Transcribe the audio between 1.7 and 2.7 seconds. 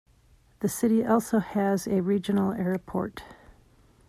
a regional